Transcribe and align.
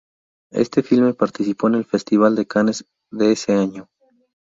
Este 0.49 0.81
filme 0.81 1.13
participó 1.13 1.67
en 1.67 1.75
el 1.75 1.85
Festival 1.85 2.35
de 2.35 2.47
Cannes 2.47 2.85
de 3.11 3.33
ese 3.33 3.53
año. 3.53 3.87